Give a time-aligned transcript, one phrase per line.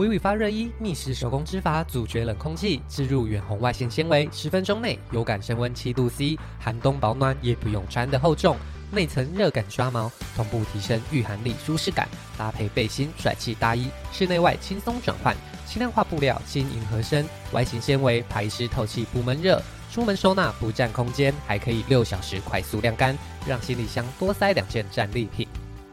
[0.00, 8.56] 微微发热衣密实手工织法，阻绝冷空气，置入远红外线纤维，十分钟内有感升温七度 C，寒冬保暖也不用穿得厚重。
[8.90, 12.08] 内层热感刷毛，同步提升御寒力舒适感，
[12.38, 15.36] 搭配背心帅气大衣，室内外轻松转换。
[15.66, 19.62] 轻量化布料，轻盈合身，外形纤维排湿透气不闷热，
[19.92, 23.14] 出门收纳不占空间，还可以六小时快速晾干，
[23.46, 25.46] 让行李箱多塞两件战利品。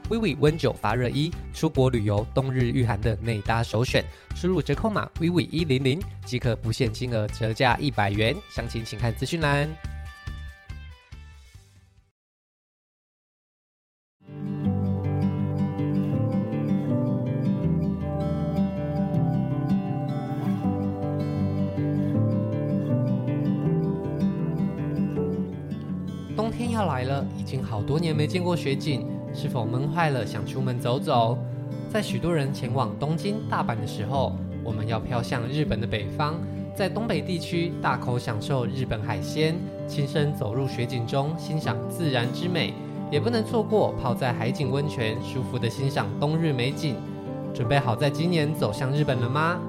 [0.09, 4.03] 微微温九发热衣，出国旅游冬日御寒的内搭首选。
[4.35, 9.67] 输入折扣码微微一零零即可不限金额折价一百元，详情请看资讯栏。
[26.35, 29.16] 冬天要来了，已经好多年没见过雪景。
[29.37, 31.37] 是否闷坏了，想出门走走？
[31.93, 36.33] 在许多人前往东京、大阪的时候，我们要飘向日本的北方，
[36.75, 39.55] 在东北地区大口享受日本海鲜，
[39.87, 42.73] 亲身走入雪景中欣赏自然之美，
[43.11, 46.95] 也不能错过泡在海景温泉，舒服的欣赏冬日美景。
[47.53, 49.59] 准备好在今年走向日本了吗？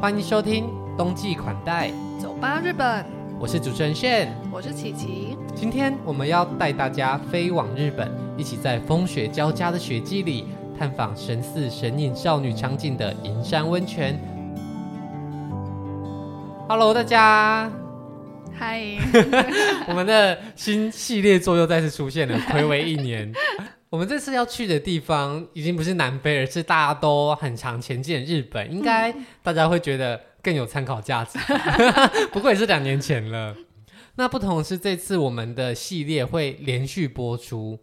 [0.00, 0.64] 欢迎收听
[0.98, 3.06] 冬季款待，走吧日本！
[3.38, 8.21] 我是主持人炫，我是琪琪，今天我们要带大家飞往日本。
[8.36, 10.46] 一起在风雪交加的雪季里，
[10.78, 14.18] 探访神似神隐少女场景的银山温泉。
[16.66, 17.70] Hello，大家，
[18.58, 18.80] 嗨！
[19.86, 23.30] 我们的新系列作又再次出现了， 暌违一年。
[23.90, 28.72] 我们这次要去的地方已经不是南非，而是大家都很常前进的日本。
[28.72, 31.38] 应该大家会觉得更有参考价值。
[32.32, 33.54] 不过也是两年前了。
[34.14, 37.78] 那不同的是，这次我们的系列会连续播出。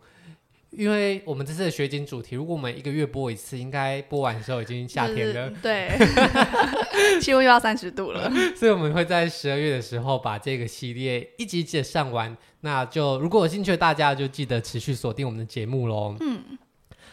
[0.71, 12.35] 因为我们这次的雪景主题，如果我们一个月播一次，应该播完的时候已经夏天了，就是、对，气温又要三十度了， 所以我们会在十二月的时候把这个系列一集一集的上完。
[12.61, 16.15] 那就如果有兴趣的大家，就记得持续锁定我们的节目喽。
[16.19, 16.43] 嗯。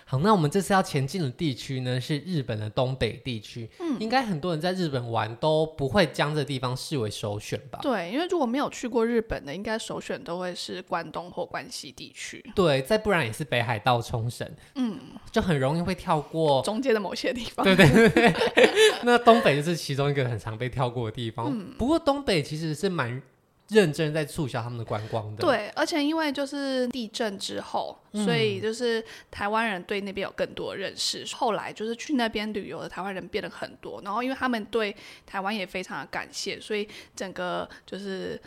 [0.08, 3.68] 好，那我们这次要前进的地区呢，是日本的东北地区。
[3.80, 7.80] 嗯，应该很多人在日本玩都不会将这地方视为首选吧？
[7.82, 12.44] 对，因为如果没有去过日本的，应该首选都会是关东或关西地区。
[12.54, 14.48] 对，再不然也是北海道冲绳。
[14.76, 14.96] 嗯，
[15.32, 17.64] 就很容易会跳过中间的某些地方。
[17.64, 18.32] 对对对，
[19.02, 21.50] 那东北就是其中一个很常被跳过的地方。
[21.50, 23.20] 嗯，不过东北其实是蛮。
[23.68, 31.24] 认真在促销他们的观光的，对，而且因为就是地震之后，嗯、所以就是台湾人对那边有更多认识。
[31.34, 34.94] 后来就是去那边旅游的台湾人变得很多，然后因为他们对
[35.26, 38.40] 台湾也非常的感谢，所以整个就是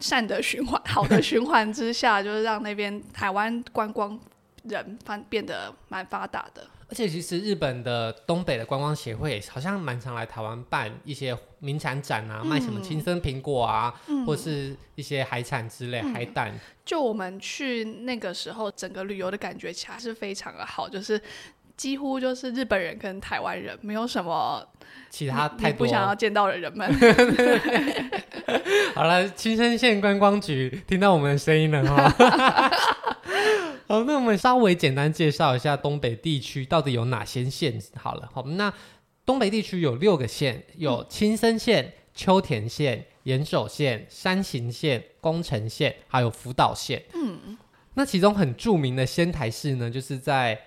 [0.00, 4.18] 善的循环、好的循环之下，就是让那边台湾观光
[4.64, 6.66] 人发变得蛮发达的。
[6.94, 16.54] 而且其实日本的东北的观光协会好像蛮常来台湾办一些名产展啊，嗯、卖什么青森苹果啊，嗯、或是一些海产之类，嗯、海胆。
[16.84, 21.20] 就我们去那个时候，整个旅游的感觉其实是非常的好，就是
[21.76, 24.66] 几乎就是日本人跟台湾人，没有什么
[25.10, 26.88] 其他太不想要见到的人们。
[28.94, 32.08] 好了，青森县观光局听到我们的声音了哈。
[33.86, 37.78] 好，那我们稍微简单介绍一下东北地区到底有哪些县。
[37.96, 38.72] 好了，好，那
[39.26, 47.02] 东北地区有六个县，有青森县、秋田县、岩手县、山形县、宫城县，还有福岛县。
[47.14, 47.58] 嗯，
[47.94, 50.58] 那其中很著名的仙台市呢，就是在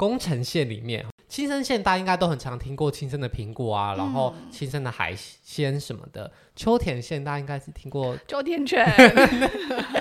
[0.00, 1.04] 宫城县里面。
[1.28, 6.32] 青森县大家应该都很常听过青森的苹果啊，嗯、然后青森的海鲜什么的。
[6.56, 8.84] 秋田县大家应该是听过秋田犬。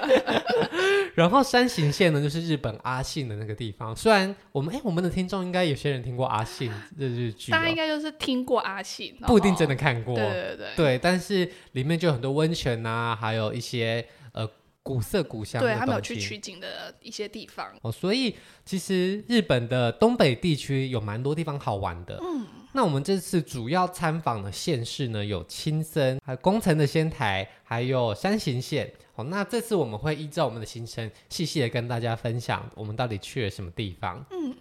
[1.13, 3.93] 然后山形县呢，就是日本阿信的那个地方。
[3.95, 10.15] 虽然我们哎，我们的听众应该有些人听过阿信的日剧，大家应该就是听过阿信，不一定真的看过。
[10.15, 14.28] 对对对，对，但是里面就有很多温泉啊，还有一些呃。
[14.89, 18.35] 古色古香，对，他们有去取景的一些地方哦，所以
[18.65, 22.19] 其实日本的东北地区有蛮多地方好玩的。
[22.23, 22.43] 嗯，
[22.73, 28.91] 那我们这次主要参访的县市呢，有青森，还有宫城的仙台，还有山形县。
[29.13, 34.25] 哦，那这次我们会依照我们的行程，细细的跟大家分享我们到底去了什么地方。
[34.31, 34.55] 嗯。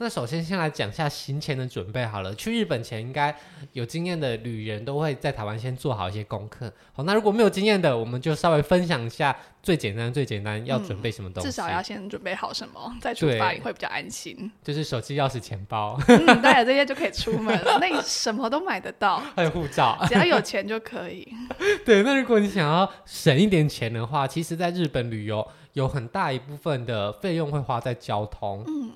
[0.00, 2.32] 那首先先来讲一下行前的准备好了。
[2.36, 3.34] 去日本前，应该
[3.72, 6.72] 有经验的旅人都会在台湾先做好一些功课。
[6.92, 11.48] 好，那如果没有经验的，我们就稍微分享一下最简单、最简单要准备什么东西。
[11.48, 14.48] 至少要先准备好什么，再出发也会比较安心。
[14.62, 17.78] 就是手机、钥匙、钱包，嗯，带了这些就可以出门了。
[17.80, 21.26] 那你什么都买得到， 还有护照，只要有钱就可以。
[21.84, 28.62] 对，那如果你想要省一点钱的话，其实在日本旅游有很大一部分的费用会花在交通。
[28.68, 28.92] 嗯。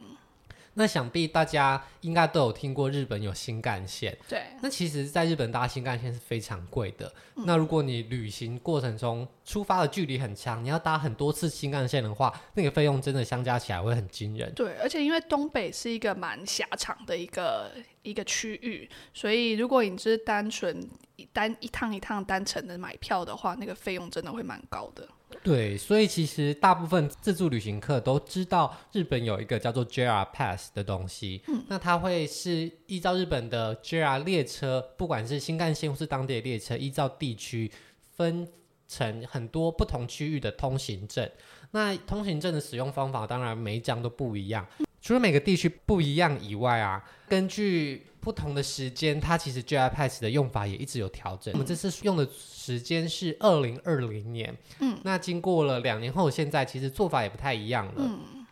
[0.74, 4.16] 那想必大家应该都有听过日本有新干线。
[4.28, 4.42] 对。
[4.60, 7.12] 那其实，在日本搭新干线是非常贵的。
[7.36, 7.44] 嗯。
[7.46, 14.52] 那如果你旅行过程中出发的距离很长，你要搭很多次新干线的话，那个费用真的相加起来会很惊人。
[14.54, 17.70] 对，而且因为东北是一个蛮狭长的一个
[18.02, 20.88] 一个区域，所以如果你只是单纯
[21.32, 25.06] 单一趟一趟单程的买票的话，那个费用真的会蛮高的。
[25.42, 31.42] 对，所以其实大部分自助旅行客都知道日本有一个叫做 JR Pass 的东西。
[31.48, 37.70] 嗯，那它会是依照日本的 JR 列车，不管是新干线或是当地的列车，依照地区
[38.16, 38.48] 分
[38.88, 41.28] 成很多不同区域的通行证。
[41.70, 44.66] 那通行证的使用方法当然每一张都不一样，
[45.02, 51.52] 除了每个地区不一样以外啊，根据不同的时间，它其实 JR Pass 的用法也一直有调整。
[51.54, 57.94] 我们这次用的时间是二零二零年，嗯，那经过了两年后，现在其实做法也不太一样了。
[57.96, 58.46] 嗯，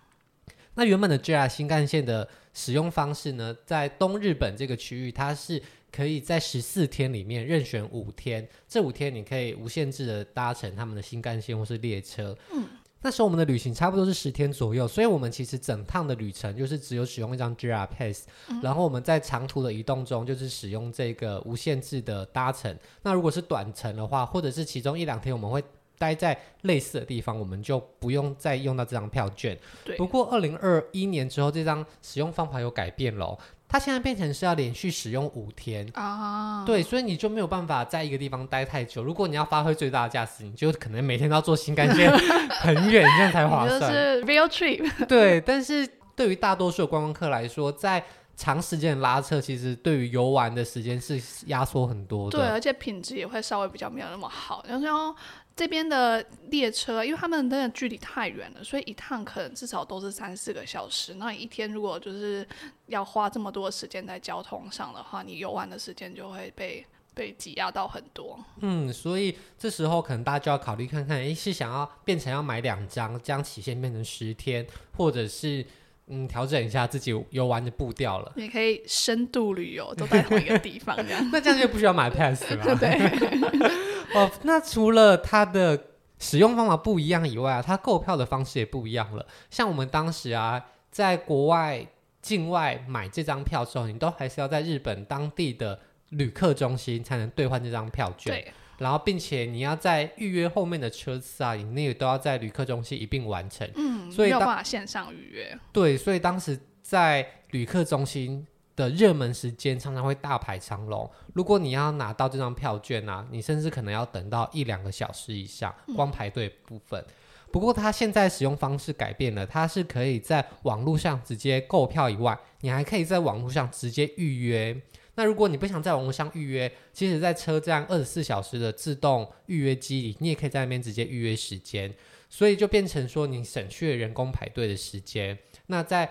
[0.74, 5.62] 那原本的 JR 新干线的使用方式呢，在东日本这个区域，它是
[5.92, 12.36] 可以在十四天里面任选五天，这五天你可以无限制的搭乘他们的新干线或是列车。
[12.52, 12.66] 嗯。
[13.02, 22.76] 那时候我们的旅行差不多是十天左右，所以我们其实整趟的旅程就是只有使用一张 JR Pass，嗯，然后我们在长途的移动中就是使用这个无限制的搭乘。
[23.02, 25.64] 那如果是短程的话，或者是其中一两天我们会
[25.98, 29.58] 待在类似的地方，我们就不用再用到这张票券。
[29.84, 29.96] 对。
[29.96, 33.38] 不过二零二一年之后，这张使用方法有改变了。
[33.70, 39.04] 它现在变成是要连续使用五天啊，对，所以你就没有办法在一个地方待太久。
[39.04, 42.10] 如果你要发挥最大的价值，你就可能每天都要坐新干线
[42.60, 43.78] 很远，这样才划算。
[43.80, 44.90] 就是 real trip。
[45.06, 48.04] 对，但是对于大多数的观光客来说，在
[48.36, 52.38] 长时间的拉车，其实对于游玩的时间是压缩很多的。
[52.38, 54.64] 对，而且品质也会稍微比较没有那么好。
[54.66, 55.14] 然后
[55.60, 61.12] 这边的列车，因为他们那个距离太远了，所以一趟可能至少都是三四个小时。
[61.16, 62.48] 那一天如果就是
[62.86, 68.42] 要花这么多时间在交通上的话，你游玩的时间就会被被挤压到很多。
[68.62, 74.66] 嗯，所以这时候可能大家就要考虑看看，诶，是想要变成要买两张，将期限变成十天，
[74.96, 75.62] 或者是
[76.06, 78.32] 嗯调整一下自己游玩的步调了。
[78.34, 81.22] 你可以深度旅游，都在同一个地方这样。
[81.30, 82.76] 那这样就不需要买 pass 了。
[82.80, 83.89] 对。
[84.14, 85.80] 哦，那除了它的
[86.18, 89.24] 使用方法不一样以外啊，它购票的方式也不一样了。
[89.50, 91.86] 像我们当时啊，在国外
[92.20, 95.78] 境外买这张票之后，你都还是要在日本当地的
[96.10, 98.34] 旅客中心才能兑换这张票券。
[98.34, 98.52] 对。
[98.78, 103.70] 然后，并且你要在预约后面的车次啊，你那个都要在旅客中心一并完成。
[103.76, 105.58] 嗯，所以没有办法线上预约。
[105.70, 108.46] 对，所以当时在旅客中心。
[108.80, 111.08] 的热门时间常常会大排长龙。
[111.34, 117.00] 如果你要拿到这张票券啊，你甚至可能要等到一两个小时以上，光排队部分。
[117.00, 117.12] 嗯。
[117.52, 124.80] 不过它现在使用方式改变了，它是可以在网络上直接购票以外，你还可以在网络上直接预约。
[125.16, 131.92] 那如果你不想在网络上预约，其实在车站二十四小时的自动预约机里，你也可以在那边直接预约时间。
[132.28, 135.36] 所以就变成说，你省去了人工排队的时间。
[135.66, 136.08] 那在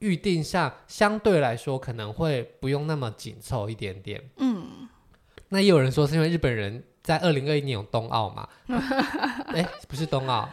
[0.00, 4.22] 预定上相对来说可能会不用那么紧凑一点点。
[4.36, 4.88] 嗯，
[5.48, 8.48] 那也有人说是因为日本人在二零二一年有冬奥嘛？
[9.48, 10.48] 哎、欸，不是冬奥。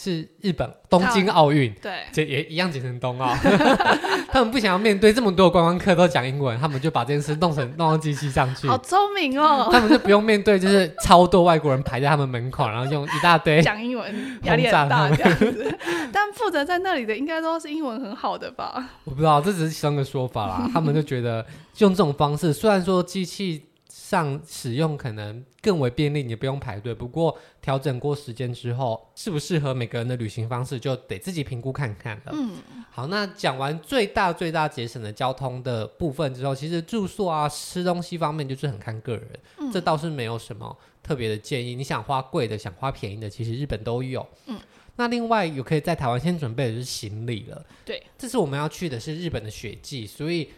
[0.00, 3.34] 是日本东京奥运，对，这也一样简称冬奥。
[4.30, 8.68] 他们不想要面对这么多观光客都讲英文，他们就把这件事弄成弄到机器上去。
[8.68, 9.68] 好聪明哦！
[9.72, 15.76] 他们就不用面对，就是超多外国人排在他们门口，然后用一大堆 讲英文， 压力很大这样子。
[16.12, 18.90] 但负责在那里的应该都是英文很好的吧？
[19.02, 20.70] 我不知道，这只是其中一个说法啦。
[20.72, 21.44] 他们就觉得
[21.78, 23.64] 用这种方式，虽然说机器。
[23.88, 26.94] 上使用可能更为便利，你不用排队。
[26.94, 32.32] 不过调整过时间之后，适不适合每个人的旅行方式，就得自己评估看看了。
[32.32, 32.56] 嗯，
[32.90, 39.28] 好，那讲完最大最大节省的交通的部分之后，其实住宿啊、吃东西方面就是很看个人。
[39.58, 41.74] 嗯，这倒是没有什么特别的建议。
[41.74, 44.26] 你想花贵的，想花便宜的，其实日本都有。
[44.46, 44.60] 嗯，
[44.96, 47.64] 那另外有可以在台湾先准备的就是行李了。
[47.86, 50.50] 对，这次我们要去的是日本的雪季，所以。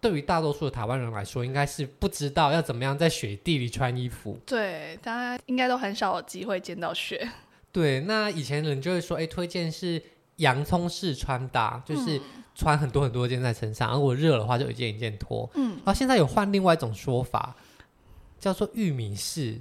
[0.00, 4.38] 对于大多数的台湾人来说，应该是不知道要怎么样在雪地里穿衣服。
[4.46, 7.28] 对，大家应该都很少有机会见到雪。
[7.72, 10.02] 对，那以前人就会说，哎，推荐是
[10.36, 12.20] 洋葱式穿搭，就是
[12.54, 15.50] 穿很多很多件在身上，如果热的话就一件一件脱。
[15.54, 17.56] 嗯，然后现在有换另外一种说法，
[18.38, 19.60] 叫做玉米式。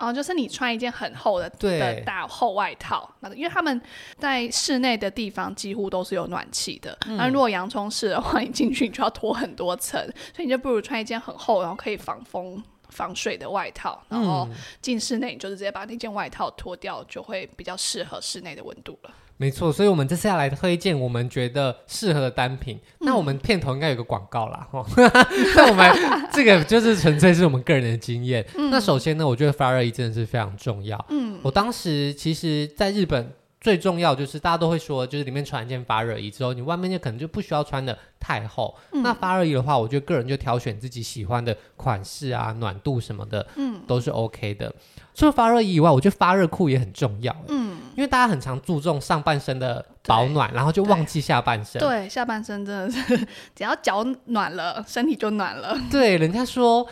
[0.00, 3.80] 哦，就是你穿一件很厚的的大厚外套，那因为他们
[4.18, 6.96] 在室内的地方几乎都是有暖气的。
[7.06, 10.02] 那、嗯、如果洋葱式的话， 你进去你就要脱很多层，
[10.34, 14.02] 所以你就不如穿一件很厚，然后可以防风防水的外套。
[14.08, 14.48] 然后
[14.80, 19.10] 进室内，你就是直接把那件外套脱掉，就会比较适合室内的温度了。
[19.40, 22.76] 没错，所以我们这次要来推荐我们觉得适合的单品。
[23.00, 24.84] 嗯、那我们片头应该有个广告啦，哈。
[25.56, 25.90] 那我们
[26.30, 28.46] 这个就是纯粹是我们个人的经验。
[28.56, 31.02] 嗯、那首先呢，我觉得发热衣真的是非常重要。
[31.08, 33.32] 嗯，我当时其实在日本。
[33.62, 38.74] 最重要就是大家都会说，就是里面穿一件发热衣之后，你外面就可能就不需要穿的太厚。
[38.92, 44.74] 嗯、那发热衣的话，我觉得个人就挑选自己喜欢的款式啊，暖度什么的，嗯，都是 OK 的。
[45.14, 51.80] 除了发热衣以外，我觉得发热裤也很重要，嗯，因为大家很常注重上半身的保暖，然后就忘记下半身。
[51.80, 53.16] 对，下半身真的是
[53.54, 55.76] 只要脚暖了，身体就暖了。
[55.90, 56.86] 对，人家说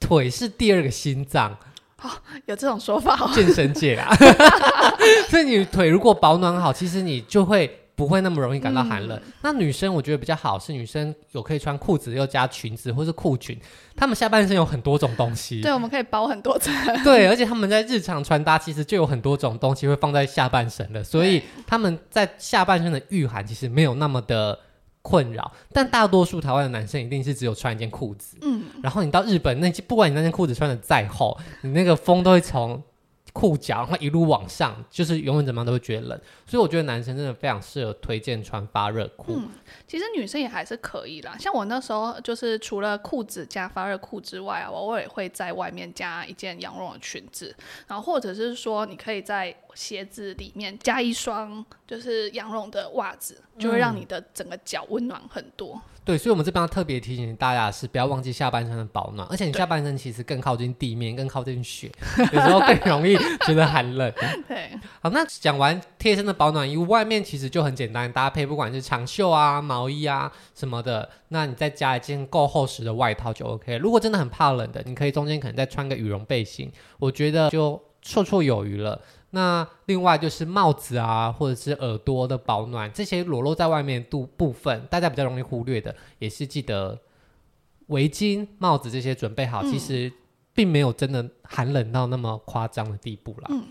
[0.00, 1.56] 腿是第二个心脏。
[2.00, 2.08] 哦，
[2.46, 4.08] 有这种说法哦，健身界啊，
[5.28, 9.18] 所以你腿如果保暖好，其实你就会不会那么容易感到寒冷。
[9.18, 13.58] 嗯、那女生我觉得比较好是女生有可以穿裤子又加裙子或是裤裙，
[13.96, 24.56] 她们下半身有很多种东西，对，我们可以包很多层，对，而且他们在日常穿搭其实就有很多种东西会放在下半身的，所以他们在下半身的御寒其实没有那么的。
[25.00, 32.82] 困扰，但大多数台湾的男生一定是只有穿一件裤子，嗯，然后你到日本，那不管你那件裤子穿的再厚，你那个风都会从。
[33.38, 39.34] 裤脚，然后一路往上，就是永远怎么样都会觉得冷，所以我觉得男生真的非常适合推荐穿发热裤。
[39.36, 39.48] 嗯，
[39.86, 47.54] 其实女生也还是可以啦，像我那时候就是除了裤子加发热裤之外啊，我偶尔也会在外面加一件羊绒的裙子，
[47.86, 55.74] 然后或者是说你可以在鞋子里面加一双就是羊绒的袜子，就会让你的整个脚温暖很多。
[55.74, 61.92] 嗯对，所以，我们这边要特别提醒大家的是，不要忘记下半身的保暖，而且你下半身其实更靠近地面，更靠近雪，
[62.32, 64.10] 有时候更容易觉得寒冷。
[64.48, 64.70] 对，
[65.02, 73.76] 好，那讲完贴身的保暖衣物，外面其实就很简单搭配，不管是长袖啊、毛衣啊什么的，那你再加一件够厚实的外套就 OK。
[73.76, 78.98] 如果真的很怕冷的，你可以中间可能再穿个羽绒背心，我觉得就绰绰有余了。
[79.30, 86.98] 那另外就是帽子啊，或者是耳朵的保暖，这些裸露在外面度部分，大家比较容易忽略的，也是记得
[87.88, 89.62] 围巾、帽子这些准备好。
[89.62, 90.10] 嗯、其实
[90.54, 93.48] 并没有真的寒冷到那么夸张的地步啦。
[93.50, 93.66] 嗯、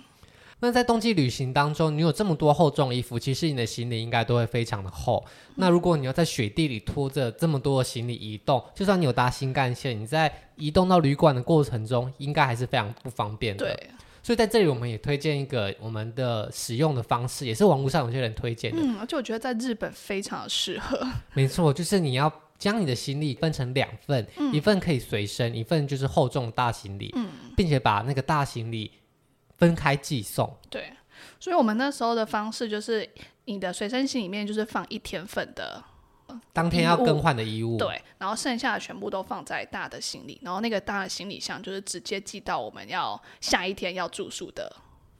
[0.60, 5.26] 那在冬季旅行当中，你有这么多厚重衣服，其实你的行李应该都会非常的厚。
[5.26, 13.66] 嗯、那如果你要在雪地里拖着这么多的行李移动，就算你有搭新干线，你在移动到旅馆的过程中，应该还是非常不方便的。
[13.66, 13.90] 对。
[14.28, 18.82] 所以在这里，我们也推荐一个我们的使用的方式，也是网络上有些人推荐的。
[18.82, 21.00] 嗯，而且我觉得在日本非常的适合。
[21.34, 22.30] 没错，就是你要
[22.60, 28.92] 将你的行李分成两份，嗯、一份可以随身，一份就是厚重大行李，嗯、并且把那个大行李
[29.56, 30.54] 分开寄送。
[30.70, 30.92] 对，
[31.40, 33.10] 所以我们那时候的方式就是，
[33.46, 35.82] 你的随身行里面就是放一天份的。
[36.54, 44.76] 当天要更换的衣物，对，然后剩下的全部都放在大的行李，然后那个大的行李箱就是直接寄到我们要下一天要住宿的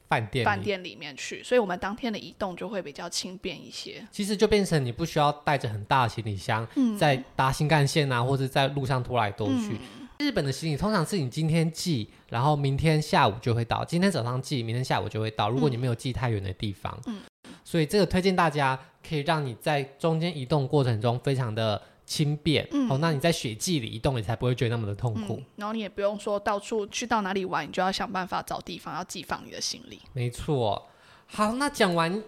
[0.08, 4.06] 饭店饭店里面去，所以我们当天的移动就会比较轻便一些。
[4.10, 9.72] 其实就变成你不需要带着很大的行李箱，嗯、在搭新干线啊，或者在路上拖来拖去。
[9.72, 15.50] 嗯、日本的行李通常是你今天寄，然后明天下午就会到，今天早上寄，明天下午就会到。
[15.50, 17.20] 如果你没有寄太远的地方，嗯。
[17.68, 22.66] 所以这个推荐大家，可以让你在中间移动过程中非常的轻便。
[22.72, 25.34] 嗯，哦，那你在雪季里移动，你才不会觉得那么的痛苦。
[25.34, 30.00] 嗯，然后你也不用说到处去到哪里玩，你就要想办法找地方要寄放你的行李。
[30.14, 30.82] 没错。
[31.26, 32.22] 好，那讲完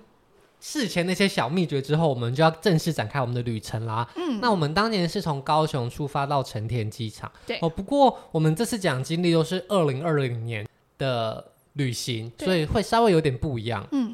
[0.60, 4.06] 事前那些小秘诀之后，我们就要正式展开我们的旅程啦。
[4.16, 7.32] 嗯，那我们当年是从高雄出发到成田机场。
[7.46, 7.58] 对。
[7.62, 10.68] 哦，不过我们这次讲经历都是二零二零年
[10.98, 13.88] 的旅行，所以会稍微有点不一样。
[13.92, 14.09] 嗯。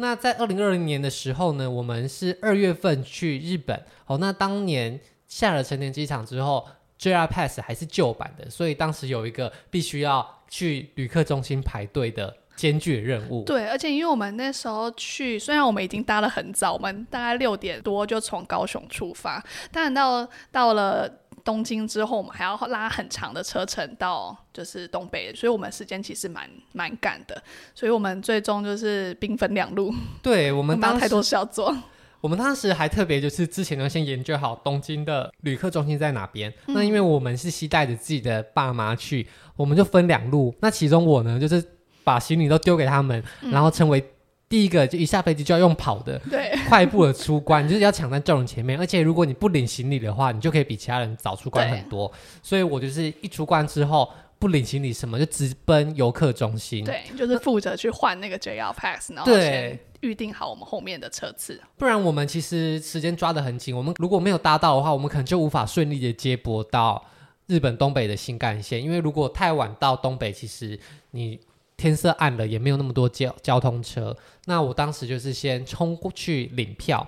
[0.00, 3.82] 那在二零二零年的时候呢，我们是二月份去日本。
[4.06, 6.66] 哦，那当年下了成田机场之后
[7.00, 13.42] ，JR Pass 还是旧版的，所以当时有一个必须要去旅客中心排队的艰巨任务。
[13.44, 21.12] 对，而且因为我们那时候去，虽然我们已经搭了很早，我们大概六点多就从高雄出发，但到到了。
[21.44, 27.42] 东京之后，我们还要拉很长的车程到就是东北，所以我们时间其实蛮蛮赶的，
[27.74, 29.92] 所以我们最终就是兵分两路。
[30.22, 31.76] 对，我们 当时太多事要做，
[32.20, 36.52] 我们当时还特别就是之前呢先研究好东京的旅客中心在哪边。
[36.66, 39.26] 嗯、那因为我们是携带着自己的爸妈去，
[39.56, 40.54] 我们就分两路。
[40.60, 41.64] 那其中我呢就是
[42.04, 44.04] 把行李都丢给他们，嗯、然后成为。
[44.48, 48.78] 第一个就一下飞机就要用跑的，对，快步的出关， 就是要抢在众人前面。
[48.78, 52.10] 而且如果你不领行李的话，你就可以比其他人早出关很多。
[52.42, 56.82] 所以我就是一出关之后不领行李什么，就直奔游客中心。
[56.82, 61.60] 对，就是负责去换那个 JR Pass，然后先预定好我们后面的车次。
[61.76, 67.04] 不然我们其实时间抓得很紧，我们如果没有搭到的话，我们可能就无法顺利的接驳到
[67.48, 68.82] 日本东北的新干线。
[68.82, 71.38] 因为如果太晚到东北，其实你。
[71.78, 74.14] 天色暗了，也没有那么多交交通车。
[74.44, 77.06] 那我当时就是先冲过去领票。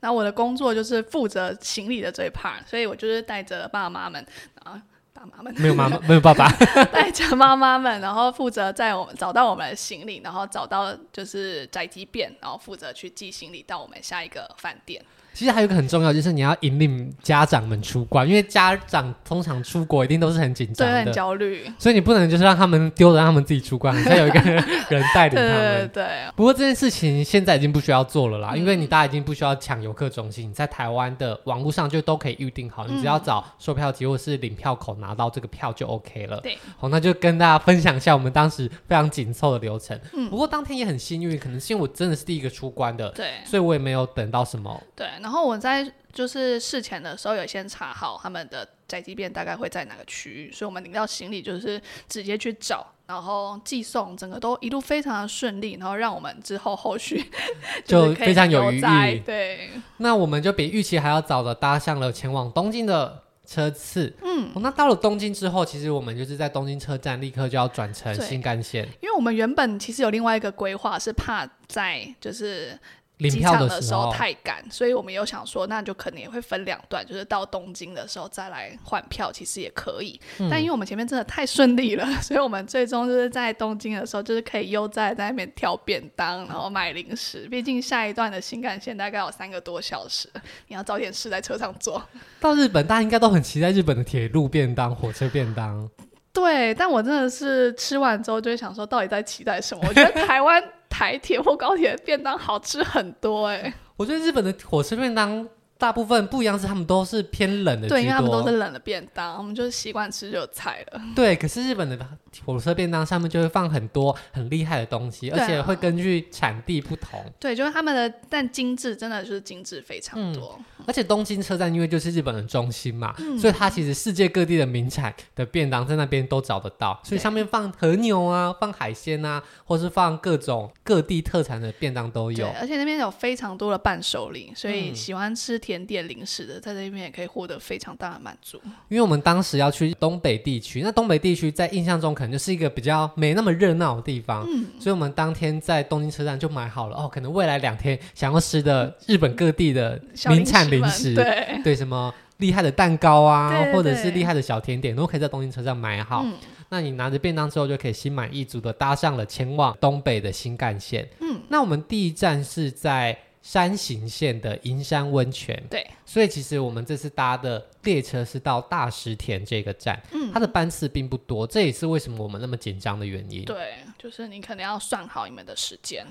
[0.00, 4.26] 那我的工作就是负责行李的这一 part，所以我就是带着爸妈们
[4.64, 6.50] 啊，爸妈们没有妈妈，没有爸爸，
[6.90, 15.04] 带着妈妈们，然后负责在我们找到我们的行李，然后找到就是宅急便，然后负责去寄行李到我们下一个饭店。
[15.32, 25.88] 其实还有一个很重要，就是你要引领家长们出关，因为家长通常出国一定都是很紧张的，对，很焦虑，所以你不能就是让他们丢了，让他们自己出关，还要有一个人带领他们。
[25.88, 26.06] 对，对，对。
[26.34, 36.40] 不过这件事情现在已经不需要做了啦，嗯、因为你大家已经不需要抢游客中心，你在台湾的网络上就都可以预定好，你只要找售票机或是领票口拿到这个票就 OK 了。
[36.40, 36.58] 对。
[36.76, 39.98] 好，那就跟大家分享一下我们当时非常紧凑的流程。
[40.12, 40.28] 嗯。
[40.28, 44.82] 不过当天也很幸运，可能是因为我真的是第一个出关的，对，所以我也没有等到什么。
[44.96, 45.06] 对。
[45.20, 45.92] 然后我在。
[46.12, 57.30] 就是事前的时候有先查好他们的宅急便大概会在哪个区域，所以我们领到行李就是直接去找，然后寄送，整个都一路非常的顺利，然后让我们之后后续
[57.86, 59.20] 就非常有余裕。
[59.20, 64.12] 对，那我们就比预期还要早的搭上了前往东京的车次。
[64.22, 72.76] 嗯、哦，那到了东京之后，其实我们就是在东京车站立刻就要转乘新干线，因为我们原本其实有另外一个规划，是怕在就是。
[73.20, 80.20] 领票的时候，太赶，所以我们有想说，那就可能也会分两段，就是到东京的时候再来换票，其实也可以。
[80.38, 87.46] 嗯、但因为我们前面真的太顺利了，所以我们最终就是在东京的时候，就是可以悠哉在那边挑便当，然后买零食。
[87.48, 90.28] 毕竟下一段的新干线大概有三个多小时，
[90.68, 92.02] 你要早点事在车上做。
[92.40, 95.88] 到日本，大家应该都很期待日本的铁路便当、火车便当。
[96.32, 99.84] 对，但我真的是吃完之后就会想说，到底在期待什么？
[99.88, 100.62] 我觉得台湾。
[101.00, 105.48] 台铁或高铁便当好吃很多哎、我觉得日本的火车便当。
[105.80, 111.00] 大部分不一样是他们都是偏冷的，对，因为他们都是冷的便当，我们就是习惯吃热菜了。
[111.16, 111.98] 对，可是日本的
[112.44, 117.18] 火车便当上面就会放很多很厉害的东西，而且会根据产地不同。
[117.40, 120.54] 对，就是他们的，但精致真的就是精致非常多。
[120.78, 132.46] 嗯，而且东京车站因为就是日本的中心嘛，嗯，所以它其实世界各地的名产的便当在那边都找得到，所以上面放和牛啊，放海鲜啊，或是放各种各地特产的便当都有。
[132.46, 138.60] 对，而且那边有非常多的伴手礼，所以喜欢吃甜点零食的，在这边也可以获得非常大的满足。
[138.88, 156.24] 因为我们当时要去东北地区，那东北地区在印象中可能就是一个比较没那么热闹的地方，嗯，所以我们当天在东京车站就买好了哦，可能未来两天想要吃的日本各地的名产零食，对 对，什么厉害的蛋糕啊，对对对，或者是厉害的小甜点，都可以在东京车站买好。
[156.24, 156.34] 嗯，
[156.70, 161.08] 那你拿着便当之后，就可以心满意足的搭上了前往东北的新干线。
[161.20, 163.16] 嗯，那我们第一站是在。
[163.42, 173.44] 山形县的银山温泉，对，所以其实我们这次搭的列车是到大石田这个站，嗯，它的班次并不多，这也是为什么我们那么紧张的原因。
[173.46, 176.06] 对，就是你可能要算好你们的时间。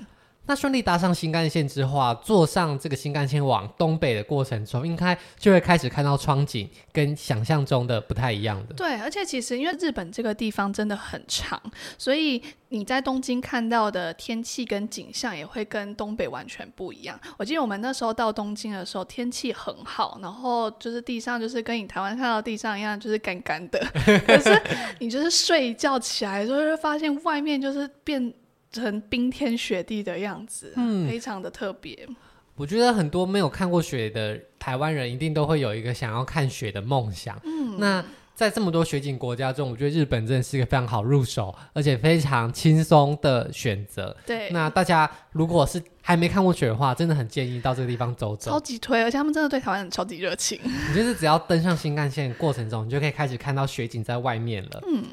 [0.46, 8.74] 那顺利搭上新干线之后啊，坐上这个新干线往东北的过程中，应该就会开始看到窗景跟想象中的不太一样的。
[8.74, 11.60] 对，而且其实因为日本这个地方真的很长，
[11.96, 17.20] 所以你在东京看到的天气跟景象也会跟东北完全不一样。
[17.36, 23.78] 我记得我们那时候到东京的时候，天气很好，然后就是地上就是跟你台湾看到地上一样，就是干干的。
[24.26, 24.60] 可是
[24.98, 28.34] 你就是睡一觉起来的时候，就会发现外面就是变。
[28.72, 32.08] 成冰天雪地的样子，嗯，非常的特别。
[32.56, 37.40] 我觉得很多没有看过雪的台湾人，一定都会有一个想要看雪的梦想。
[37.44, 38.04] 嗯，那
[38.34, 44.14] 在这么多雪景国家中，我觉得日本真的是一个非常好入手，而且非常轻松的选择。
[44.26, 48.50] 对，那大家如果是还没看过雪的话，真的很建议到这个地方走走。
[48.50, 50.60] 超级推，而且他们真的对台湾人超级热情。
[50.62, 54.82] 你就是只要登上新干线过程中，你就可以开始看到雪景在外面了。
[54.86, 55.04] 嗯。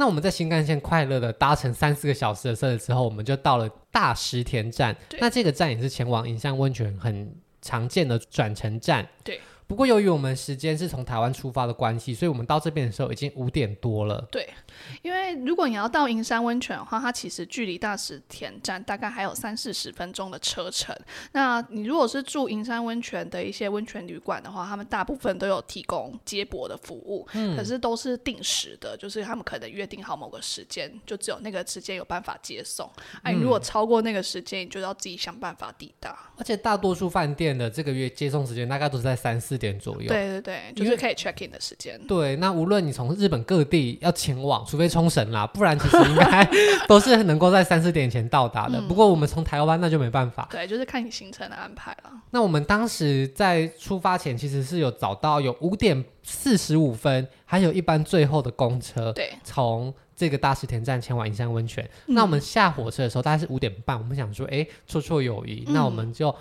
[0.00, 4.96] 那我们在新干线快乐的搭乘三四个小时的车子之后，我们就到了大石田站。
[5.18, 9.06] 那这个站也是前往银山温泉很常见的转乘站。
[9.22, 9.38] 对。
[9.70, 14.20] 不过由于我们时间是从台湾出发的关系，所以我们到这边的时候已经五点多了。
[14.28, 14.52] 对，
[15.00, 20.92] 因为如果你要到银山温泉的话，它其实距离大石田站大概还有三四十分钟的车程。
[21.30, 32.90] 那你如果是住银山温泉的一些温泉旅馆的话，他们大部分都有提供接驳的服务，嗯，可是都是定时的，就是他们可能约定好某个时间，就只有那个时间有办法接送。
[33.22, 36.29] 哎、如果超过那个时间，你就要自己想办法抵达。
[36.40, 40.08] 而且大多数饭店的这个月接送时间大概都是在三四点左右。
[40.08, 42.00] 对对对，就是可以 check in 的时间。
[42.08, 46.50] 对，那无论你从日本各地要前往，除非冲绳啦，不然其实应该
[46.88, 48.78] 都是能够在三四点前到达的。
[48.80, 50.48] 嗯、不过我们从台湾那就没办法。
[50.50, 52.10] 对，就是看你行程的安排了。
[52.30, 61.82] 那我们当时在出发前，其实是有找到有五点四十五分，还有一班最后的公车，对，从这个大石田站前往银山温泉。
[62.06, 66.34] 嗯、那我们下火车的时候大概是五点半，我们想说，哎，绰绰有余，嗯、那我们就。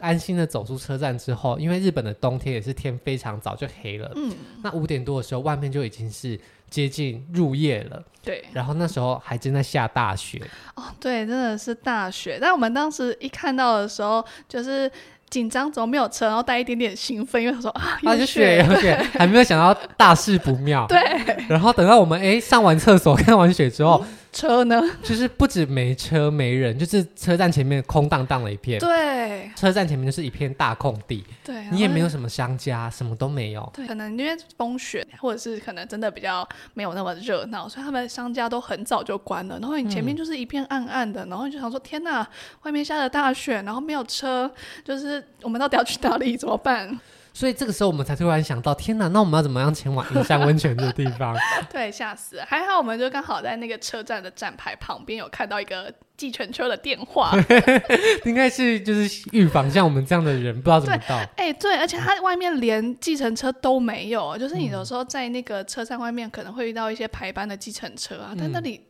[0.00, 4.10] 安心的走出车站之后，因为日本的冬天也是天非常早就黑了。
[4.16, 6.36] 嗯，那五点多的时候，外面就已经是
[6.68, 8.02] 接近入夜了。
[8.20, 10.42] 对，然后那时候还正在下大雪。
[10.74, 12.36] 哦，对，真的是大雪。
[12.40, 14.90] 但我们当时一看到的时候，就是
[15.32, 20.86] 紧张，怎么没有车，然后带一点点兴奋，因为他说啊，有雪，有雪，还没有想到大事不妙。
[20.92, 20.98] 对，
[21.48, 24.04] 然后等到我们哎上完厕所 看完雪之后。
[24.04, 24.82] 嗯 车呢？
[25.02, 28.80] 就是不止没车没人，就是车站前面空荡荡的一片。
[28.80, 31.22] 对，车站前面就是一片大空地。
[31.44, 33.70] 对，你也没有什么商家，什么都没有。
[33.74, 39.58] 对，可能因为风雪，或者是可能真的比较没有那么热闹，所以他们商家都很早就关了。
[39.60, 42.26] 然后你前面就是一片暗暗的，嗯、然后你就想说：天哪，
[42.62, 44.50] 外面下着大雪，然后没有车，
[44.82, 46.36] 就是我们到底要去哪里？
[46.36, 46.98] 怎么办？
[47.34, 51.36] 所以这个时候我们才突然想到，天哪，那我们要怎么样前往银山温泉这个地方？
[51.70, 52.40] 对，吓死！
[52.46, 57.32] 还好我们就刚好在那个车站的站牌旁边有看到一个计程车的电话，
[58.24, 61.16] 应该是就是预防像我们这样的人不知道怎么到。
[61.36, 68.80] 哎、欸，对，而且它外面连计程车都没有，就是你有时候在那个车站外面可能会遇到一些排班的计程车啊，嗯、但那里。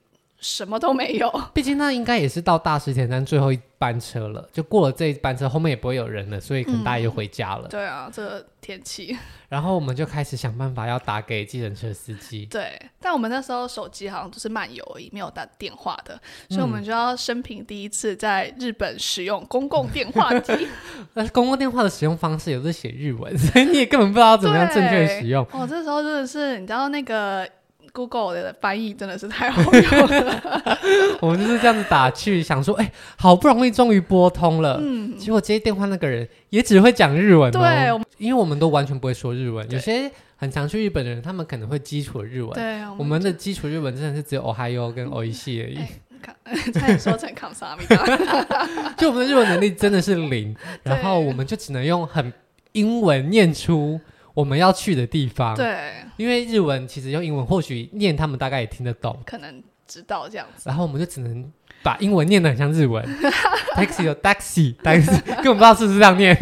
[0.42, 7.68] 什么都没有， 毕竟那应该也是到大石田站最后一班车了，就过了这一班车，后面也不会有人了，所以可能大家就回家了。
[7.68, 9.16] 嗯、对啊，这个天气。
[9.48, 12.46] 然后我们就开始想办法要打给计程车司机。
[12.46, 20.66] 对，但我们那时候手机好像就是漫游而已，没有打电话的，所以我们就要生平第一次在日本使用公共电话机。
[21.14, 25.46] 但是公共电话的使用方式也是写日文，所以你也根本不知道怎么样正确使用。
[25.52, 27.48] 哦，这时候真的是，你知道那个。
[27.92, 30.78] Google 的翻译真的是太好用了，
[31.20, 52.32] 我们就是这样子打去，想说，哎、欸，好不容易终于拨通了，嗯，结果接电话那个人也只会讲日文、喔，对，因为我们都完全不会说日文，有些很常去日本的人，他们可能会基础日文，对，我们，的基础日文真的是只有 Ohayo 跟 Oishii 而已，欸、 差点说成 Kamsahamnida 就我们的日文能力真的是零，然后我们就只能用很
[52.72, 54.00] 英文念出。
[54.34, 60.62] 我们要去的地方，对，因为日文其实用英文或许念他们大概也听得懂，可能知道这样子。
[60.66, 61.50] 然后我们就只能
[61.82, 63.04] 把英文念得很像日文，
[63.76, 65.10] taxi 有 taxi，但是
[65.42, 66.36] 根本不知道是不是这样念。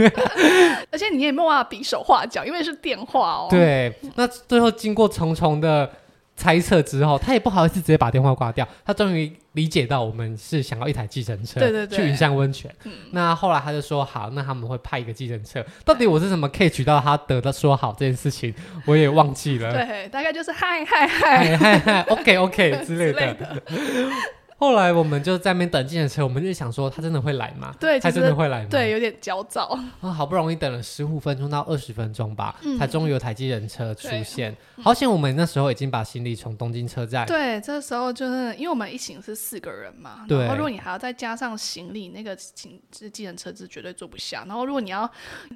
[0.92, 3.46] 而且你也没有办法比手画脚，因为是电话哦。
[3.50, 5.90] 对，那最后经过重重的。
[6.36, 8.66] 猜测之后，他也不好意思直接把电话挂掉。
[8.82, 12.72] 他终于理解到我们是想要一台计程车，对对对，去云山温泉。
[12.84, 15.64] 嗯、那后来他就说好，那他们会派一个计程车。
[15.84, 18.54] 到底我是怎么 catch 到他得的说好这件事情，
[18.86, 19.72] 我也忘记了。
[19.74, 23.62] 对，大概就是嗨嗨嗨嗨嗨，OK OK 之类的。
[24.60, 27.74] 后来我们就在那边等计程车，我们就想说他真的会来吗？
[27.80, 28.68] 对，他真的会来吗？
[28.70, 30.10] 对，有点焦躁啊！
[30.10, 34.54] 好不容易等了十五分钟到二十分钟吧，嗯、才终于有台计程车出现。
[34.82, 37.26] 好险我们那时候已经把行李从东京车站。
[37.26, 40.40] 对，这时候就是因为我们一行是四个人嘛，对。
[40.40, 44.44] 然后如果你还要再加上行李，那个行这计程车是绝对坐不下。
[44.46, 45.10] 然后如果你要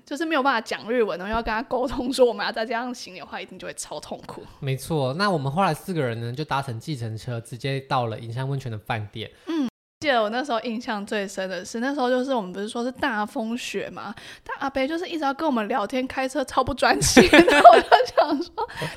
[0.07, 4.43] 就是没有办法讲日文，然后要跟他沟通说我们要再加上行李的话，一定就会超痛苦。
[4.61, 9.31] 没错，那我们后来四个人呢，就搭乘计程车直接到了银山温泉的饭店。
[9.47, 9.69] 嗯。
[10.01, 17.27] 记得我那时候印象最深的是，那时候就是我们不是说是大风雪嘛，但阿北就是一直要跟我们聊天，开车超不专心。
[17.33, 18.53] 然后我就想说，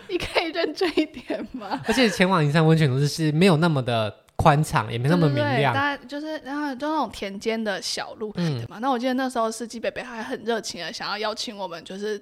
[0.10, 1.82] 你可以认真一点吗？
[1.88, 8.80] 而且前往银山温泉都是是没有那么的宽敞，也没那么明亮，大家就是然后就那种田间的小路，嗯，对嘛。
[8.82, 12.22] 那我记得那时候司机北北还很热情的想要邀请我们，就是。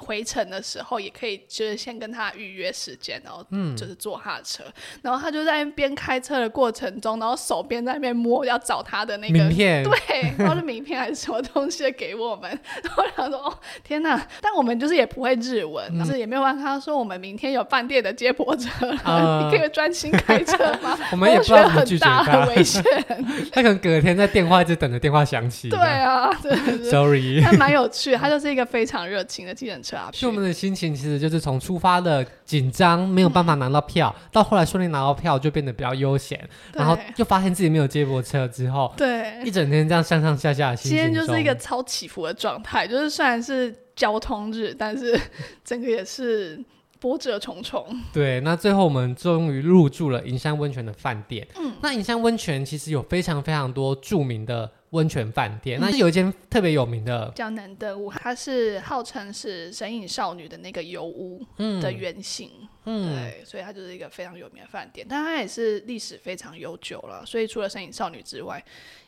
[0.00, 3.44] 回程的时候也可以，就是先跟他预约时间，然后
[3.76, 12.50] 就是坐他的车，嗯、然后他就在边开车的过程中，然后手边在那边摸要找他的那个名片，对，然后是名片还是什么东西给我们，
[12.82, 16.60] 然后他说哦天哪，但我们就是也不会日文，嗯、就是也没有办法。
[16.70, 18.70] 他说我们明天有饭店的接驳车，
[19.04, 20.96] 呃、 你可以专心开车吗？
[21.10, 22.82] 我们也不知道怎么拒绝他，很危险。
[23.50, 25.68] 他可能隔天在电话一直等着电话响起。
[25.68, 29.89] 对啊，对，sorry，他蛮有趣，他就是一个非常热情的计程车。
[30.12, 36.38] 就我们的心情其实就是从出发的紧张，没有办法拿到票，嗯、到后来顺利拿到票，就变得比较悠闲。
[36.72, 42.86] 然后就发现自己没有接驳车之后，对，一整天这样上上下下的心情，今天就是一个超起伏的状态。
[42.86, 45.20] 就是虽然是交通日，但是
[45.64, 46.62] 整个也是
[47.00, 47.84] 波折重重。
[48.12, 51.44] 对，那最后我们终于入住了银山温泉的饭店。
[51.56, 54.70] 嗯，那银山温泉其实有非常非常多著名的。
[54.90, 61.46] 温泉饭店，那是有一间特别有名的，叫南登屋，它是号称是神隐少女的那个油屋
[61.80, 62.50] 的原型，
[62.86, 68.60] 嗯，对，所以它就是一个非常有名的饭店，但它也是历史非常悠久了，所以除了神隐少女之外，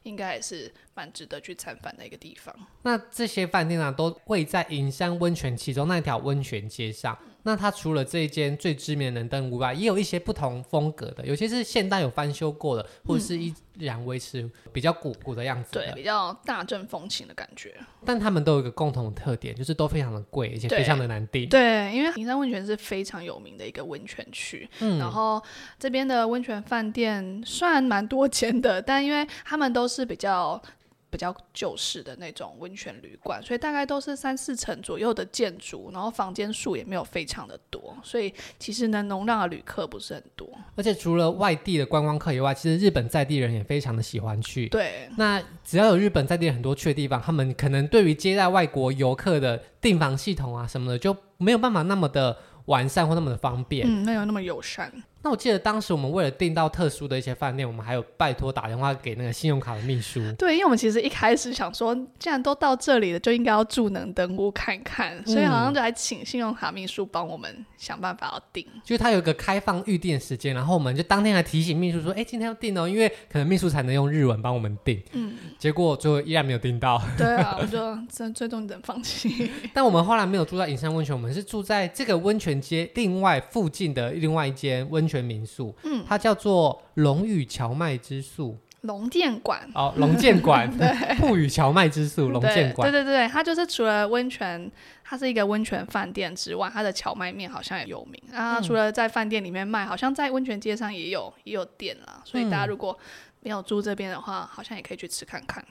[0.05, 2.55] 应该也是蛮值得去参访的一个地方。
[2.83, 7.19] 那这些饭店呢、啊，都位在银山温泉其中那条温泉街上。
[7.45, 17.75] 那它除了这一间最知名的能登屋外，也有一些不同风格的，有些是现代有翻修过的，或者是依然维持比较古古的样子的，对，比较大正风情的感觉。
[18.05, 21.49] 但他们都有一个共同的特点，就是都非常的贵，而且非常的难订。
[21.49, 25.43] 对，因为银山温泉是非常有名的一个温泉区，嗯，然后
[25.79, 30.63] 这边的温泉饭店虽然蛮多间的，但因为他们都是比较。
[31.13, 40.49] 比较旧式的那种温泉旅馆，所以大概都是三四层左右的建筑，然后房间数也没有非常的多，所以其实能容纳的旅客不是很多。
[40.75, 44.67] 而且除了外地的观光客以外，其实日本在地人也非常的喜欢去。
[44.71, 54.91] 对，那只要有日本在地人很多去的地方，他们可能对于接待外国游客的订房系统啊什么的，就没有办法那么的完善或那么的方便，嗯，没有那么友善。
[55.25, 60.21] 那我记得当时我们为了订到特殊的一些饭店，我们还有拜托打电话给那个信用卡的秘书。
[60.39, 68.67] 对，因为我们其实一开始想说，既然都到这里了，就应该要住能登屋看看，嗯，所以好像就还请信用卡秘书帮我们想办法要订。
[68.85, 77.01] 就是他有一个开放预订时间，然后我们就当天还提醒秘书说：“哎，今天要订哦，因为可能秘书才能用日文帮我们订。”嗯， 结果最后依然没有订到。
[77.17, 79.51] 对啊，我就最最终只能放弃。
[79.73, 85.75] 但我们后来没有住在银山温泉，我们是住在这个温泉街另外附近的另外一间温泉民宿。
[85.85, 86.03] 嗯。
[86.09, 94.71] 它叫做龙与荞麦之宿，龙剑馆哦，龙剑馆 对，铺与荞麦之宿，龙剑馆，对对对，它就是除了温泉，
[95.05, 98.61] 它是一个温泉饭店之外，它的荞麦面好像也有名啊。
[98.61, 102.99] 除了在饭店里面卖，好像在温泉街上也有也有店啦，所以大家如果
[103.41, 105.65] 没有住这边的话，好像也可以去吃看看。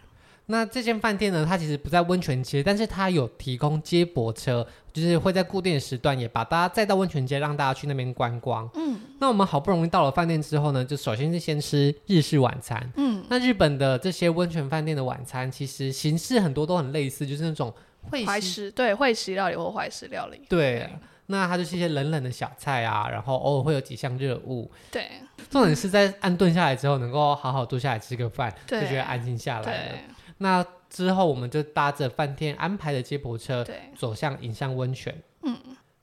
[0.47, 8.69] 那这间饭店呢，它其实不在温泉街，但是它有提供接驳车，就是会在固定的时段也把大家载到温泉街，让大家去那边观光。
[8.73, 12.91] 嗯，那我们好不容易到了饭店之后呢，就首先是先吃日式晚餐。
[12.97, 17.73] 嗯，那日本的这些温泉饭店的晚餐，其实形式很多都很类似，就是那种
[18.09, 20.41] 会怀石，对，会食料理或怀石料理。
[20.49, 20.89] 对，
[21.27, 24.69] 那它就是一些冷冷的小菜啊，然后偶尔会有几项热物。
[24.91, 25.07] 对，
[25.49, 29.97] 重点是在安顿下来之后，能够好好坐下来吃个饭，就觉得安静下来了。
[30.41, 33.63] 那之后，我们就搭着饭店安排的接驳车，
[33.95, 35.15] 走向银山温泉。
[35.43, 35.55] 嗯，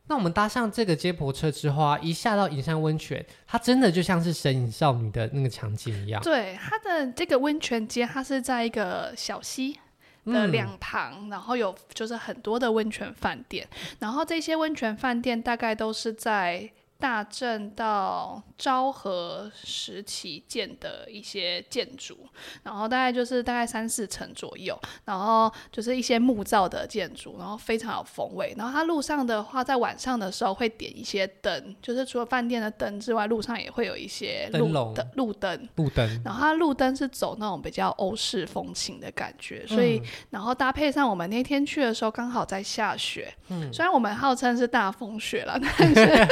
[0.07, 6.23] 那我们搭上这个接驳车之后啊，一下到银山温泉，它真的就像是神隐少女的那个场景一样。
[6.23, 9.77] 对，它的这个温泉街，它是在一个小溪
[10.25, 16.71] 的两旁，嗯，然后有就是很多的温泉饭店，然后这些温泉饭店大概都是在。
[17.01, 22.19] 大正到昭和时期建的一些建筑，
[22.65, 28.53] 然后大概就是大概三四层左右，然后就是一些木造的建筑，然后非常有风味。
[28.59, 36.23] 然后它路上的话，在晚上的时候会点一些灯，就是除了饭店的灯之外，路上也会有一些路灯、路灯、路灯。
[36.25, 46.29] 然后它路灯是走那种比较欧式风情的感觉，所以、嗯、然后搭配上我们那天去的时候刚好在下雪，嗯，虽然我们号称是大风雪了，但是。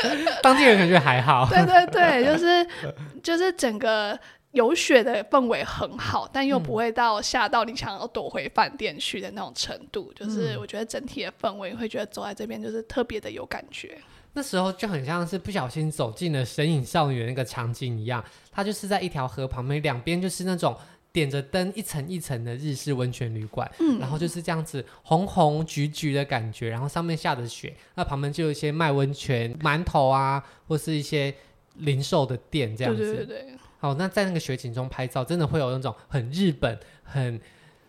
[0.56, 2.67] 当地人感觉还好，对对对，就是
[3.23, 4.19] 就是整个
[4.53, 10.13] 有雪的氛围很好，但又不会到吓到你想要躲回饭店去的那种程度。
[10.19, 13.97] 嗯、就是我觉得整体的氛围会觉得走在这边就是特别的有感觉。
[14.33, 20.77] 那时候就很像是不小心走进了神隐少女的那个场景一样，它就是在一条河旁边，两边就是那种。
[21.17, 31.35] 点着灯，一层一层的日式温泉旅馆，嗯，然后就是这样子红红橘橘的感觉，然后上面下着雪，那旁边就有一些卖温泉馒头啊，或是一些
[31.77, 33.15] 零售的店这样子。
[33.15, 33.57] 对对对。
[33.79, 37.41] 好，那在那个雪景中拍照，真的会有那种很日本、很。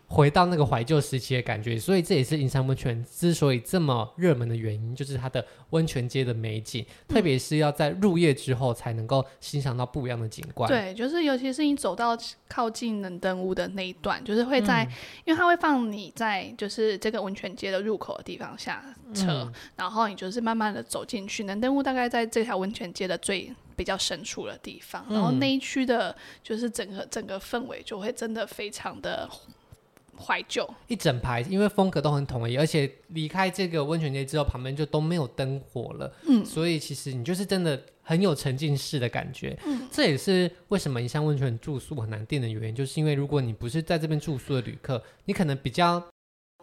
[0.10, 10.70] 回到那个怀旧时期的感觉，所以这也是银山温泉之所以这么热门的原因，就是它的温泉街的美景，嗯、特别是要在入夜之后才能够欣赏到不一样的景观。
[10.70, 12.18] 对，就是尤其是你走到
[12.48, 14.92] 靠近能登屋的那一段，就是会在，嗯、
[15.26, 18.82] 因为它会放你在就是这个温泉街的入口的地方下
[19.14, 21.44] 车，嗯、然后你就是慢慢的走进去。
[21.44, 29.30] 能登屋大概在这条温泉街的最比较深处的地方，然后那一区的，就是整个整个氛围就会真的非常的。
[30.18, 30.68] 怀旧。
[30.88, 46.04] 一整排，因为风格都很统一，而且离开这个温泉街之后，旁边就都没有灯火了，嗯，所以其实你就是真的很有沉浸式的感觉，嗯，这也是为什么银山温泉住宿很难订的原因，就是因为如果你不是在这边住宿的旅客，你可能比较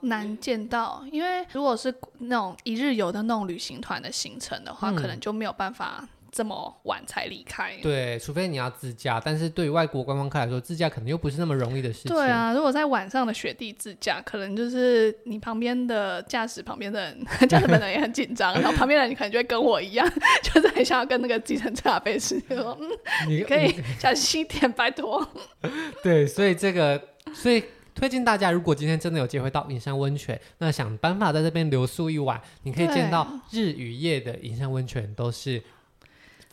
[0.03, 6.07] 难见到，因为如果是那种一日游的那种旅行团的行程的话，嗯、可能就没有办法。
[6.35, 12.13] 这么晚才离开，对，除非你要自驾，但是对于外国观光客来说，自驾可能又不是那么容易的事情。
[12.13, 20.05] 对啊，如果在晚上的雪地自驾，可能就是你旁边的驾驶旁边的人， 驾驶本人也很紧张， 然后旁边的人你可能就会跟我一样，
[20.43, 22.89] 就是很想要跟那个计程车阿伯说，嗯，
[23.29, 25.25] 你，你可以小心一点，拜托。
[26.03, 27.01] 对，所以这个，
[27.33, 27.63] 所以
[27.95, 35.63] 推荐大家，如果今天真的有机会到银山温泉，那想办法在这边留宿一晚，你可以见到日与夜的银山温泉都是。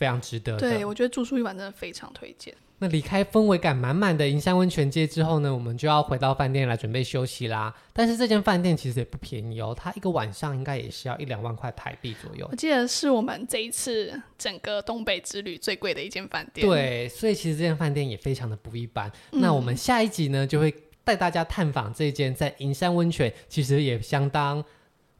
[0.02, 0.56] 非常值得。
[0.56, 2.52] 对，我觉得住宿一晚真的非常推荐。
[2.80, 7.72] 那离开氛围感满满的银山温泉街之后呢，我们就要回到饭店来准备休息啦。
[7.92, 12.48] 但是这间饭店其实也不便宜哦，它一个晚上应该也是要一两万块台币左右。
[12.50, 16.66] 我记得是我们这一次整个东北之旅最贵的一间饭店。
[16.66, 19.08] 对，所以其实这间饭店也非常的不一般。
[19.30, 24.64] 嗯、那我们下一集呢，就会带大家探访这间在银山温泉，其实也相当。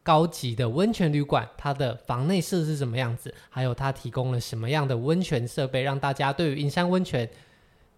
[0.03, 3.33] 高级的温泉旅馆，它的房内设施什么样子？
[3.49, 7.29] 还有它提供了什么样的温泉设备，让大家对于银山温泉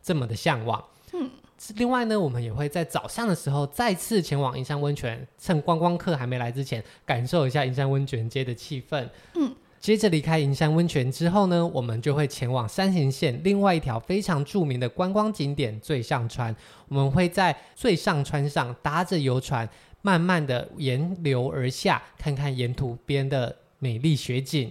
[0.02, 0.84] 这么的向往？
[1.14, 1.30] 嗯，
[1.76, 9.08] 另外呢，我们也会在早上的时候再次前往银山温泉，趁观光客还没来之前，感受一下银山温泉街的气氛。
[9.34, 16.54] 嗯，接着离开银山温泉之后呢，我们就会前往山形县另外一条非常著名的观光景点最上川。
[16.88, 19.66] 我们会在最上川上搭着游船。
[20.04, 24.70] 慢慢的沿流而下，看看沿途边的美丽雪景。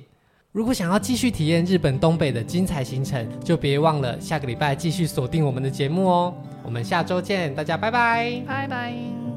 [0.52, 6.32] 如果想要继续体验日本东北的精彩行程，就别忘了下个礼拜继续锁定我们的节目哦。
[6.64, 9.33] 我们下周见，大家拜拜，拜拜。